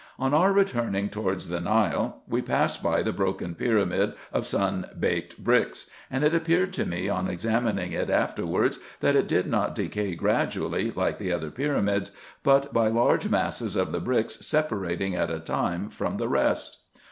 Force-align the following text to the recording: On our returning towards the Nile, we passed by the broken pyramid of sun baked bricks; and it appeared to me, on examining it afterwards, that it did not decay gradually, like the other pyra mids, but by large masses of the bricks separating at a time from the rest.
On 0.17 0.33
our 0.33 0.51
returning 0.51 1.09
towards 1.11 1.47
the 1.47 1.59
Nile, 1.61 2.23
we 2.27 2.41
passed 2.41 2.81
by 2.81 3.03
the 3.03 3.13
broken 3.13 3.53
pyramid 3.53 4.13
of 4.33 4.47
sun 4.47 4.87
baked 4.99 5.37
bricks; 5.43 5.91
and 6.09 6.23
it 6.23 6.33
appeared 6.33 6.73
to 6.73 6.87
me, 6.87 7.07
on 7.07 7.27
examining 7.27 7.91
it 7.91 8.09
afterwards, 8.09 8.79
that 9.01 9.15
it 9.15 9.27
did 9.27 9.45
not 9.45 9.75
decay 9.75 10.15
gradually, 10.15 10.89
like 10.89 11.19
the 11.19 11.31
other 11.31 11.51
pyra 11.51 11.83
mids, 11.83 12.09
but 12.41 12.73
by 12.73 12.87
large 12.87 13.29
masses 13.29 13.75
of 13.75 13.91
the 13.91 14.01
bricks 14.01 14.43
separating 14.43 15.13
at 15.15 15.29
a 15.29 15.39
time 15.39 15.87
from 15.87 16.17
the 16.17 16.27
rest. 16.27 16.79